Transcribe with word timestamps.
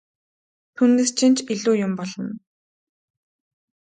Түүнээс 0.75 1.09
чинь 1.17 1.35
ч 1.37 1.39
илүү 1.53 1.75
юм 1.85 1.93
болно! 1.99 2.31